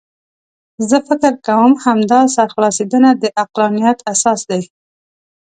زه 0.89 0.97
فکر 1.07 1.33
کوم 1.47 1.71
همدا 1.85 2.19
سرخلاصېدنه 2.35 3.09
د 3.21 3.23
عقلانیت 3.41 3.99
اساس 4.13 4.39
دی. 4.49 4.63